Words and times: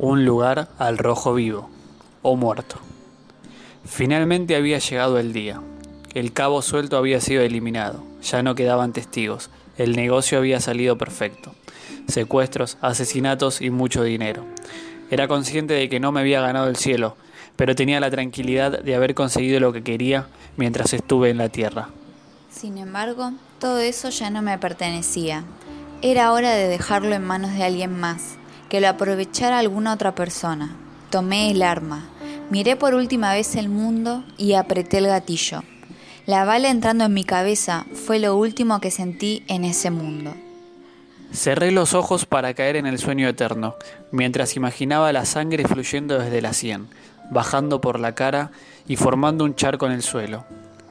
un 0.00 0.24
lugar 0.24 0.68
al 0.78 0.96
rojo 0.96 1.34
vivo 1.34 1.68
o 2.22 2.34
muerto. 2.34 2.76
Finalmente 3.84 4.56
había 4.56 4.78
llegado 4.78 5.18
el 5.18 5.34
día. 5.34 5.60
El 6.14 6.32
cabo 6.32 6.62
suelto 6.62 6.96
había 6.96 7.20
sido 7.20 7.42
eliminado, 7.42 8.02
ya 8.22 8.42
no 8.42 8.54
quedaban 8.54 8.94
testigos, 8.94 9.50
el 9.76 9.94
negocio 9.94 10.38
había 10.38 10.58
salido 10.60 10.96
perfecto. 10.96 11.54
Secuestros, 12.08 12.78
asesinatos 12.80 13.60
y 13.60 13.68
mucho 13.68 14.02
dinero. 14.02 14.46
Era 15.10 15.28
consciente 15.28 15.74
de 15.74 15.90
que 15.90 16.00
no 16.00 16.12
me 16.12 16.20
había 16.20 16.40
ganado 16.40 16.68
el 16.68 16.76
cielo, 16.76 17.16
pero 17.56 17.74
tenía 17.74 18.00
la 18.00 18.10
tranquilidad 18.10 18.82
de 18.82 18.94
haber 18.94 19.14
conseguido 19.14 19.60
lo 19.60 19.74
que 19.74 19.82
quería 19.82 20.28
mientras 20.56 20.94
estuve 20.94 21.28
en 21.28 21.36
la 21.36 21.50
tierra. 21.50 21.90
Sin 22.50 22.78
embargo, 22.78 23.32
todo 23.58 23.80
eso 23.80 24.08
ya 24.08 24.30
no 24.30 24.40
me 24.40 24.56
pertenecía. 24.56 25.44
Era 26.00 26.32
hora 26.32 26.52
de 26.54 26.68
dejarlo 26.68 27.14
en 27.14 27.22
manos 27.22 27.52
de 27.52 27.64
alguien 27.64 28.00
más, 28.00 28.38
que 28.70 28.80
lo 28.80 28.88
aprovechara 28.88 29.58
alguna 29.58 29.92
otra 29.92 30.14
persona. 30.14 30.74
Tomé 31.10 31.50
el 31.50 31.60
arma, 31.60 32.08
miré 32.50 32.76
por 32.76 32.94
última 32.94 33.34
vez 33.34 33.56
el 33.56 33.68
mundo 33.68 34.24
y 34.38 34.54
apreté 34.54 34.98
el 34.98 35.08
gatillo. 35.08 35.62
La 36.24 36.44
bala 36.44 36.70
entrando 36.70 37.04
en 37.04 37.12
mi 37.12 37.24
cabeza 37.24 37.84
fue 37.92 38.20
lo 38.20 38.36
último 38.36 38.80
que 38.80 38.92
sentí 38.92 39.42
en 39.48 39.64
ese 39.64 39.90
mundo. 39.90 40.32
Cerré 41.32 41.72
los 41.72 41.94
ojos 41.94 42.26
para 42.26 42.54
caer 42.54 42.76
en 42.76 42.86
el 42.86 42.98
sueño 42.98 43.28
eterno, 43.28 43.74
mientras 44.12 44.56
imaginaba 44.56 45.12
la 45.12 45.24
sangre 45.24 45.66
fluyendo 45.66 46.18
desde 46.18 46.40
la 46.40 46.52
sien, 46.52 46.88
bajando 47.30 47.80
por 47.80 47.98
la 47.98 48.14
cara 48.14 48.52
y 48.86 48.96
formando 48.96 49.44
un 49.44 49.56
charco 49.56 49.86
en 49.86 49.92
el 49.92 50.02
suelo. 50.02 50.44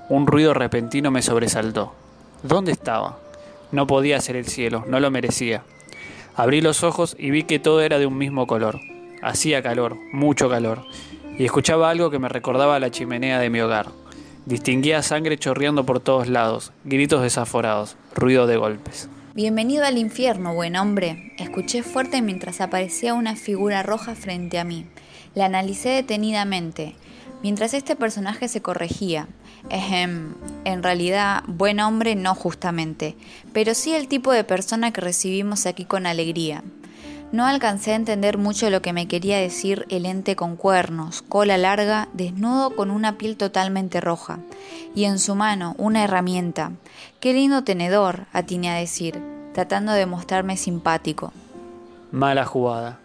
Un 0.09 0.27
ruido 0.27 0.53
repentino 0.53 1.11
me 1.11 1.21
sobresaltó. 1.21 1.93
¿Dónde 2.43 2.71
estaba? 2.71 3.19
No 3.71 3.87
podía 3.87 4.19
ser 4.19 4.35
el 4.35 4.47
cielo, 4.47 4.83
no 4.87 4.99
lo 4.99 5.11
merecía. 5.11 5.63
Abrí 6.35 6.61
los 6.61 6.83
ojos 6.83 7.15
y 7.19 7.31
vi 7.31 7.43
que 7.43 7.59
todo 7.59 7.81
era 7.81 7.99
de 7.99 8.05
un 8.05 8.17
mismo 8.17 8.47
color. 8.47 8.79
Hacía 9.21 9.61
calor, 9.61 9.97
mucho 10.13 10.49
calor, 10.49 10.85
y 11.37 11.45
escuchaba 11.45 11.89
algo 11.89 12.09
que 12.09 12.19
me 12.19 12.29
recordaba 12.29 12.79
la 12.79 12.91
chimenea 12.91 13.39
de 13.39 13.49
mi 13.49 13.59
hogar. 13.59 13.87
Distinguía 14.45 15.03
sangre 15.03 15.37
chorreando 15.37 15.85
por 15.85 15.99
todos 15.99 16.27
lados, 16.27 16.71
gritos 16.85 17.21
desaforados, 17.21 17.97
ruido 18.15 18.47
de 18.47 18.57
golpes. 18.57 19.09
Bienvenido 19.35 19.85
al 19.85 19.97
infierno, 19.97 20.53
buen 20.53 20.75
hombre. 20.75 21.33
Escuché 21.37 21.83
fuerte 21.83 22.21
mientras 22.21 22.61
aparecía 22.61 23.13
una 23.13 23.35
figura 23.35 23.83
roja 23.83 24.15
frente 24.15 24.59
a 24.59 24.63
mí. 24.63 24.85
La 25.35 25.45
analicé 25.45 25.89
detenidamente, 25.89 26.95
mientras 27.43 27.73
este 27.73 27.95
personaje 27.95 28.47
se 28.47 28.61
corregía. 28.61 29.27
En 29.69 30.83
realidad, 30.83 31.43
buen 31.47 31.79
hombre 31.79 32.15
no 32.15 32.35
justamente, 32.35 33.15
pero 33.53 33.73
sí 33.73 33.93
el 33.93 34.07
tipo 34.07 34.31
de 34.31 34.43
persona 34.43 34.91
que 34.91 35.01
recibimos 35.01 35.65
aquí 35.65 35.85
con 35.85 36.05
alegría. 36.05 36.63
No 37.31 37.45
alcancé 37.45 37.91
a 37.91 37.95
entender 37.95 38.39
mucho 38.39 38.71
lo 38.71 38.81
que 38.81 38.91
me 38.91 39.07
quería 39.07 39.37
decir 39.37 39.85
el 39.89 40.07
ente 40.07 40.35
con 40.35 40.55
cuernos, 40.55 41.21
cola 41.21 41.59
larga, 41.59 42.07
desnudo 42.13 42.75
con 42.75 42.89
una 42.89 43.19
piel 43.19 43.37
totalmente 43.37 44.01
roja, 44.01 44.39
y 44.95 45.03
en 45.03 45.19
su 45.19 45.35
mano 45.35 45.75
una 45.77 46.03
herramienta. 46.03 46.71
Qué 47.19 47.33
lindo 47.33 47.63
tenedor, 47.63 48.25
atiné 48.33 48.71
a 48.71 48.75
decir, 48.75 49.21
tratando 49.53 49.91
de 49.91 50.07
mostrarme 50.07 50.57
simpático. 50.57 51.31
Mala 52.11 52.45
jugada. 52.45 52.97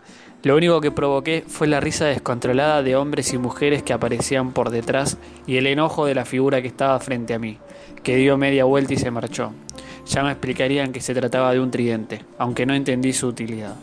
Lo 0.44 0.56
único 0.56 0.82
que 0.82 0.90
provoqué 0.90 1.42
fue 1.48 1.66
la 1.66 1.80
risa 1.80 2.04
descontrolada 2.04 2.82
de 2.82 2.96
hombres 2.96 3.32
y 3.32 3.38
mujeres 3.38 3.82
que 3.82 3.94
aparecían 3.94 4.52
por 4.52 4.68
detrás 4.68 5.16
y 5.46 5.56
el 5.56 5.66
enojo 5.66 6.04
de 6.04 6.14
la 6.14 6.26
figura 6.26 6.60
que 6.60 6.68
estaba 6.68 7.00
frente 7.00 7.32
a 7.32 7.38
mí, 7.38 7.56
que 8.02 8.16
dio 8.16 8.36
media 8.36 8.64
vuelta 8.64 8.92
y 8.92 8.98
se 8.98 9.10
marchó. 9.10 9.52
Ya 10.06 10.22
me 10.22 10.30
explicarían 10.30 10.92
que 10.92 11.00
se 11.00 11.14
trataba 11.14 11.50
de 11.52 11.60
un 11.60 11.70
tridente, 11.70 12.26
aunque 12.36 12.66
no 12.66 12.74
entendí 12.74 13.14
su 13.14 13.26
utilidad. 13.26 13.74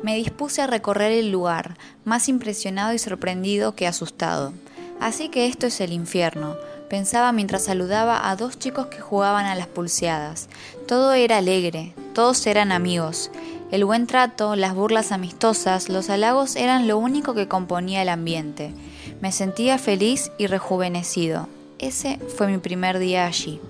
Me 0.00 0.14
dispuse 0.14 0.62
a 0.62 0.68
recorrer 0.68 1.10
el 1.10 1.32
lugar, 1.32 1.76
más 2.04 2.28
impresionado 2.28 2.94
y 2.94 2.98
sorprendido 3.00 3.74
que 3.74 3.88
asustado. 3.88 4.52
Así 5.00 5.30
que 5.30 5.46
esto 5.46 5.66
es 5.66 5.80
el 5.80 5.92
infierno, 5.92 6.56
pensaba 6.88 7.32
mientras 7.32 7.64
saludaba 7.64 8.30
a 8.30 8.36
dos 8.36 8.56
chicos 8.56 8.86
que 8.86 9.00
jugaban 9.00 9.46
a 9.46 9.56
las 9.56 9.66
pulseadas. 9.66 10.48
Todo 10.86 11.12
era 11.12 11.38
alegre, 11.38 11.92
todos 12.14 12.46
eran 12.46 12.70
amigos. 12.70 13.32
El 13.70 13.84
buen 13.84 14.06
trato, 14.06 14.56
las 14.56 14.74
burlas 14.74 15.12
amistosas, 15.12 15.90
los 15.90 16.08
halagos 16.08 16.56
eran 16.56 16.88
lo 16.88 16.96
único 16.96 17.34
que 17.34 17.48
componía 17.48 18.00
el 18.00 18.08
ambiente. 18.08 18.72
Me 19.20 19.30
sentía 19.30 19.76
feliz 19.76 20.32
y 20.38 20.46
rejuvenecido. 20.46 21.48
Ese 21.78 22.18
fue 22.36 22.46
mi 22.46 22.56
primer 22.56 22.98
día 22.98 23.26
allí. 23.26 23.60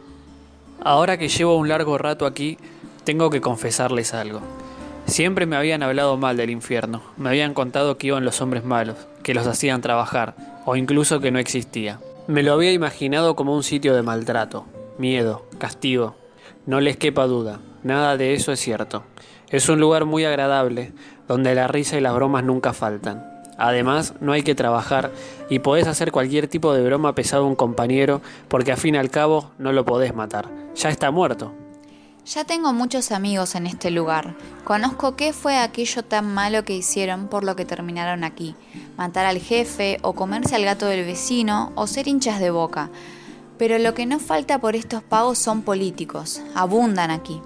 Ahora 0.84 1.18
que 1.18 1.28
llevo 1.28 1.56
un 1.56 1.68
largo 1.68 1.98
rato 1.98 2.26
aquí, 2.26 2.58
tengo 3.02 3.28
que 3.28 3.40
confesarles 3.40 4.14
algo. 4.14 4.40
Siempre 5.06 5.46
me 5.46 5.56
habían 5.56 5.82
hablado 5.82 6.16
mal 6.16 6.36
del 6.36 6.50
infierno, 6.50 7.02
me 7.16 7.30
habían 7.30 7.52
contado 7.52 7.98
que 7.98 8.06
iban 8.06 8.24
los 8.24 8.40
hombres 8.40 8.64
malos, 8.64 8.98
que 9.24 9.34
los 9.34 9.48
hacían 9.48 9.80
trabajar, 9.80 10.36
o 10.64 10.76
incluso 10.76 11.18
que 11.18 11.32
no 11.32 11.40
existía. 11.40 11.98
Me 12.28 12.44
lo 12.44 12.52
había 12.52 12.72
imaginado 12.72 13.34
como 13.34 13.56
un 13.56 13.64
sitio 13.64 13.96
de 13.96 14.02
maltrato, 14.02 14.66
miedo, 14.96 15.44
castigo. 15.58 16.14
No 16.66 16.80
les 16.80 16.96
quepa 16.96 17.26
duda, 17.26 17.58
nada 17.82 18.16
de 18.16 18.34
eso 18.34 18.52
es 18.52 18.60
cierto. 18.60 19.02
Es 19.50 19.68
un 19.70 19.80
lugar 19.80 20.04
muy 20.04 20.26
agradable, 20.26 20.92
donde 21.26 21.54
la 21.54 21.68
risa 21.68 21.96
y 21.96 22.02
las 22.02 22.14
bromas 22.14 22.44
nunca 22.44 22.74
faltan. 22.74 23.24
Además, 23.56 24.12
no 24.20 24.32
hay 24.32 24.42
que 24.42 24.54
trabajar 24.54 25.10
y 25.48 25.60
podés 25.60 25.86
hacer 25.86 26.12
cualquier 26.12 26.48
tipo 26.48 26.74
de 26.74 26.84
broma 26.84 27.14
pesado 27.14 27.44
a 27.44 27.46
un 27.48 27.56
compañero 27.56 28.20
porque 28.48 28.72
a 28.72 28.76
fin 28.76 28.94
y 28.94 28.98
al 28.98 29.10
cabo 29.10 29.50
no 29.58 29.72
lo 29.72 29.84
podés 29.84 30.14
matar. 30.14 30.48
Ya 30.76 30.90
está 30.90 31.10
muerto. 31.10 31.54
Ya 32.26 32.44
tengo 32.44 32.74
muchos 32.74 33.10
amigos 33.10 33.54
en 33.54 33.66
este 33.66 33.90
lugar. 33.90 34.36
Conozco 34.64 35.16
qué 35.16 35.32
fue 35.32 35.56
aquello 35.56 36.04
tan 36.04 36.32
malo 36.34 36.62
que 36.62 36.76
hicieron 36.76 37.28
por 37.28 37.42
lo 37.42 37.56
que 37.56 37.64
terminaron 37.64 38.22
aquí. 38.22 38.54
Matar 38.98 39.24
al 39.24 39.38
jefe, 39.38 39.96
o 40.02 40.12
comerse 40.12 40.54
al 40.54 40.64
gato 40.64 40.84
del 40.84 41.06
vecino, 41.06 41.72
o 41.74 41.86
ser 41.86 42.06
hinchas 42.06 42.38
de 42.38 42.50
boca. 42.50 42.90
Pero 43.56 43.78
lo 43.78 43.94
que 43.94 44.04
no 44.04 44.18
falta 44.18 44.60
por 44.60 44.76
estos 44.76 45.02
pagos 45.02 45.38
son 45.38 45.62
políticos. 45.62 46.42
Abundan 46.54 47.10
aquí. 47.10 47.40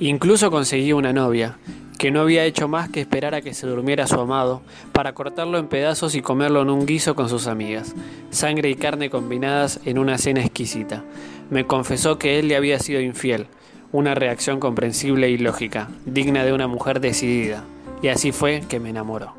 Incluso 0.00 0.50
conseguí 0.52 0.92
una 0.92 1.12
novia, 1.12 1.58
que 1.98 2.12
no 2.12 2.20
había 2.20 2.44
hecho 2.44 2.68
más 2.68 2.88
que 2.88 3.00
esperar 3.00 3.34
a 3.34 3.42
que 3.42 3.52
se 3.52 3.66
durmiera 3.66 4.06
su 4.06 4.20
amado, 4.20 4.62
para 4.92 5.12
cortarlo 5.12 5.58
en 5.58 5.66
pedazos 5.66 6.14
y 6.14 6.22
comerlo 6.22 6.62
en 6.62 6.70
un 6.70 6.86
guiso 6.86 7.16
con 7.16 7.28
sus 7.28 7.48
amigas. 7.48 7.96
Sangre 8.30 8.70
y 8.70 8.76
carne 8.76 9.10
combinadas 9.10 9.80
en 9.84 9.98
una 9.98 10.16
cena 10.16 10.40
exquisita. 10.40 11.02
Me 11.50 11.66
confesó 11.66 12.16
que 12.16 12.38
él 12.38 12.46
le 12.46 12.54
había 12.54 12.78
sido 12.78 13.00
infiel 13.00 13.48
una 13.90 14.14
reacción 14.14 14.60
comprensible 14.60 15.30
y 15.30 15.38
lógica, 15.38 15.88
digna 16.04 16.44
de 16.44 16.52
una 16.52 16.68
mujer 16.68 17.00
decidida. 17.00 17.64
Y 18.00 18.08
así 18.08 18.32
fue 18.32 18.62
que 18.68 18.78
me 18.78 18.90
enamoró. 18.90 19.34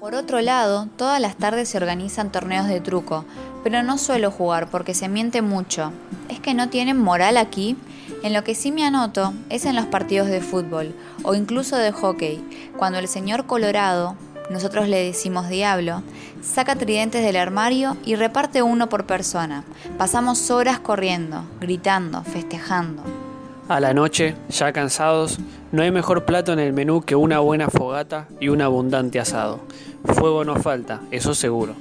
Por 0.00 0.14
otro 0.14 0.40
lado, 0.40 0.88
todas 0.96 1.20
las 1.20 1.36
tardes 1.36 1.68
se 1.68 1.76
organizan 1.76 2.30
torneos 2.30 2.68
de 2.68 2.80
truco, 2.80 3.24
pero 3.62 3.82
no 3.82 3.98
suelo 3.98 4.30
jugar 4.30 4.68
porque 4.70 4.94
se 4.94 5.08
miente 5.08 5.42
mucho. 5.42 5.92
¿Es 6.28 6.40
que 6.40 6.54
no 6.54 6.68
tienen 6.68 6.98
moral 6.98 7.36
aquí? 7.36 7.76
En 8.24 8.32
lo 8.32 8.42
que 8.42 8.54
sí 8.54 8.72
me 8.72 8.86
anoto 8.86 9.34
es 9.50 9.66
en 9.66 9.76
los 9.76 9.84
partidos 9.84 10.28
de 10.28 10.40
fútbol 10.40 10.94
o 11.24 11.34
incluso 11.34 11.76
de 11.76 11.92
hockey, 11.92 12.42
cuando 12.78 12.98
el 12.98 13.06
señor 13.06 13.44
Colorado, 13.44 14.16
nosotros 14.48 14.88
le 14.88 15.04
decimos 15.04 15.50
diablo, 15.50 16.02
saca 16.42 16.74
tridentes 16.74 17.22
del 17.22 17.36
armario 17.36 17.98
y 18.02 18.14
reparte 18.14 18.62
uno 18.62 18.88
por 18.88 19.04
persona. 19.04 19.62
Pasamos 19.98 20.50
horas 20.50 20.78
corriendo, 20.78 21.44
gritando, 21.60 22.22
festejando. 22.22 23.02
A 23.68 23.78
la 23.78 23.92
noche, 23.92 24.36
ya 24.48 24.72
cansados, 24.72 25.38
no 25.70 25.82
hay 25.82 25.90
mejor 25.90 26.24
plato 26.24 26.54
en 26.54 26.60
el 26.60 26.72
menú 26.72 27.02
que 27.02 27.16
una 27.16 27.40
buena 27.40 27.68
fogata 27.68 28.26
y 28.40 28.48
un 28.48 28.62
abundante 28.62 29.20
asado. 29.20 29.60
Fuego 30.14 30.46
no 30.46 30.56
falta, 30.56 31.02
eso 31.10 31.34
seguro. 31.34 31.74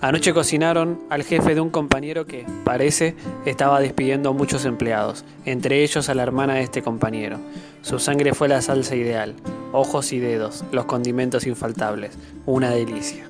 Anoche 0.00 0.32
cocinaron 0.32 1.00
al 1.10 1.24
jefe 1.24 1.56
de 1.56 1.60
un 1.60 1.70
compañero 1.70 2.24
que, 2.24 2.46
parece, 2.64 3.16
estaba 3.46 3.80
despidiendo 3.80 4.30
a 4.30 4.32
muchos 4.32 4.64
empleados, 4.64 5.24
entre 5.44 5.82
ellos 5.82 6.08
a 6.08 6.14
la 6.14 6.22
hermana 6.22 6.54
de 6.54 6.62
este 6.62 6.82
compañero. 6.82 7.38
Su 7.82 7.98
sangre 7.98 8.32
fue 8.32 8.46
la 8.46 8.62
salsa 8.62 8.94
ideal, 8.94 9.34
ojos 9.72 10.12
y 10.12 10.20
dedos, 10.20 10.64
los 10.70 10.84
condimentos 10.84 11.48
infaltables, 11.48 12.16
una 12.46 12.70
delicia. 12.70 13.27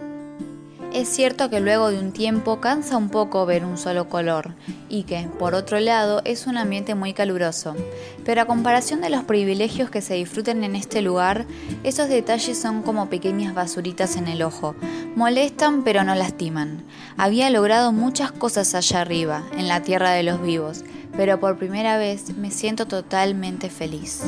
Es 0.99 1.09
cierto 1.09 1.49
que 1.49 1.61
luego 1.61 1.93
de 1.93 2.01
un 2.01 2.11
tiempo 2.11 2.59
cansa 2.59 2.97
un 2.97 3.09
poco 3.09 3.47
ver 3.47 3.65
un 3.65 3.79
solo 3.79 4.09
color 4.09 4.57
y 4.89 5.05
que, 5.05 5.29
por 5.39 5.55
otro 5.55 5.79
lado, 5.79 6.23
es 6.25 6.49
un 6.49 6.57
ambiente 6.57 6.97
muy 6.97 7.13
caluroso. 7.13 7.77
Pero 8.25 8.43
a 8.43 8.47
comparación 8.47 9.01
de 9.01 9.09
los 9.09 9.23
privilegios 9.23 9.91
que 9.91 10.03
se 10.03 10.15
disfruten 10.15 10.65
en 10.65 10.75
este 10.75 11.01
lugar, 11.01 11.47
esos 11.85 12.09
detalles 12.09 12.61
son 12.61 12.83
como 12.83 13.09
pequeñas 13.09 13.55
basuritas 13.55 14.17
en 14.17 14.27
el 14.27 14.43
ojo. 14.43 14.75
Molestan 15.15 15.85
pero 15.85 16.03
no 16.03 16.17
lastiman. 16.17 16.83
Había 17.17 17.49
logrado 17.51 17.93
muchas 17.93 18.33
cosas 18.33 18.75
allá 18.75 19.03
arriba, 19.03 19.45
en 19.57 19.69
la 19.69 19.83
tierra 19.83 20.11
de 20.11 20.25
los 20.25 20.43
vivos, 20.43 20.83
pero 21.17 21.39
por 21.39 21.59
primera 21.59 21.97
vez 21.97 22.37
me 22.37 22.51
siento 22.51 22.89
totalmente 22.89 23.71
feliz. 23.71 24.25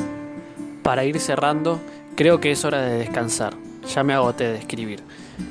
Para 0.83 1.03
ir 1.03 1.19
cerrando, 1.19 1.81
creo 2.15 2.39
que 2.39 2.51
es 2.51 2.63
hora 2.63 2.81
de 2.81 2.97
descansar. 2.97 3.57
Ya 3.93 4.05
me 4.05 4.13
agoté 4.13 4.45
de 4.45 4.59
escribir. 4.59 5.03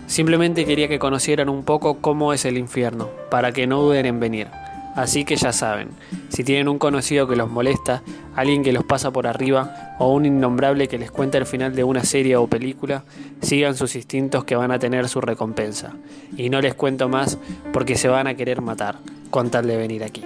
Simplemente 0.07 0.65
quería 0.65 0.89
que 0.89 0.99
conocieran 0.99 1.49
un 1.49 1.65
poco 1.65 1.99
cómo 2.01 2.33
es 2.33 2.45
el 2.45 2.59
infierno, 2.59 3.09
para 3.31 3.53
que 3.53 3.67
no 3.67 3.83
duden 3.83 4.07
en 4.07 4.21
venir. 4.21 4.49
Así 4.97 5.25
que 5.25 5.37
ya 5.37 5.53
saben, 5.53 5.91
si 6.29 6.43
tienen 6.43 6.69
un 6.69 6.79
conocido 6.79 7.29
que 7.29 7.37
los 7.37 7.49
molesta, 7.49 8.03
alguien 8.35 8.63
que 8.63 8.73
los 8.73 8.85
pasa 8.85 9.13
por 9.13 9.27
arriba 9.27 9.95
o 9.99 10.13
un 10.13 10.27
innombrable 10.27 10.89
que 10.89 10.99
les 10.99 11.11
cuenta 11.11 11.39
el 11.39 11.47
final 11.47 11.75
de 11.77 11.85
una 11.85 12.05
serie 12.05 12.37
o 12.37 12.49
película, 12.49 13.05
sigan 13.41 13.77
sus 13.77 13.95
instintos 13.95 14.45
que 14.45 14.57
van 14.57 14.73
a 14.73 14.79
tener 14.79 15.09
su 15.09 15.21
recompensa. 15.21 15.95
Y 16.37 16.51
no 16.51 16.61
les 16.61 16.75
cuento 16.75 17.09
más 17.09 17.39
porque 17.73 17.97
se 17.97 18.09
van 18.09 18.27
a 18.27 18.35
querer 18.35 18.63
matar 18.63 18.99
con 19.31 19.51
tal 19.51 19.67
de 19.69 19.77
venir 19.77 20.03
aquí. 20.03 20.25